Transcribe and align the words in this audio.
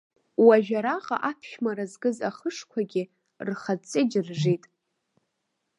Уажә 0.45 0.71
араҟа 0.79 1.17
аԥшәмара 1.29 1.85
зкыз 1.91 2.17
ахышқәагьы 2.29 3.03
рхатә 3.47 3.85
ҵеџь 3.91 4.15
ржит. 4.27 4.63